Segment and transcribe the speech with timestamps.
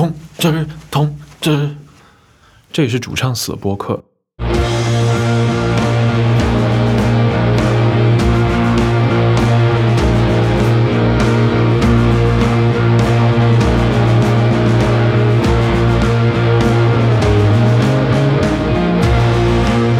[0.00, 1.76] 通知通知，
[2.72, 4.02] 这也是主唱死的播客。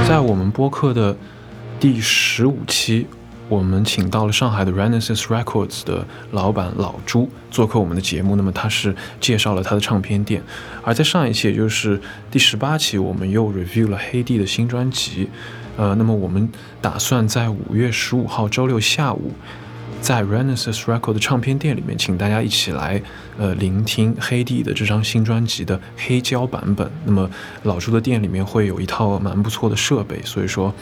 [0.09, 1.15] 在我们播客的
[1.79, 3.07] 第十五期，
[3.51, 8.37] 我们请到了上海的 Renaissance Records 的老板老朱做客我们的节目。
[8.37, 10.41] 那么他是介绍了他的唱片店。
[10.83, 12.01] 而在上一期，也就是
[12.31, 15.29] 第十八期，我们又 review 了黑帝的新专辑。
[15.77, 16.49] 呃，那么我们
[16.81, 19.33] 打算在五月十五号周六下午，
[20.01, 23.03] 在 Renaissance Records 的唱片店里面，请大家一起来
[23.37, 26.89] 呃聆听黑帝的这张新专辑的黑胶版本。
[27.05, 27.29] 那么
[27.65, 30.73] 老朱的店里面会有一套蛮不错的设备，所以说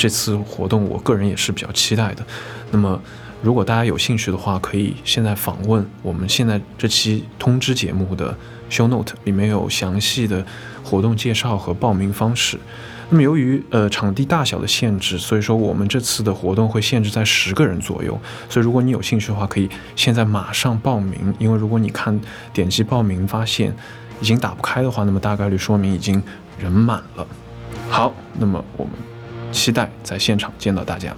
[0.00, 2.24] 这次活动我个人也是比较期待的。
[2.70, 2.98] 那么
[3.42, 8.34] 如果大家有兴趣的话，可以现在访问我们现在这期通知节目的
[8.70, 10.42] show note，里面有详细的
[10.82, 12.58] 活动介绍和报名方式。
[13.10, 18.18] 那么由于呃场地大小的限制，所以说我们这次的活动会限制在十个人左右。
[18.48, 22.18] 所以如果你有兴趣的话，可以现在马上报名，因为如果你看
[22.54, 23.76] 点击报名发现
[24.22, 26.22] 已经打不开的话，那么大概率说明已经
[26.58, 27.26] 人满了。
[27.90, 28.94] 好，那么我们
[29.52, 31.14] 期待在现场见到大家。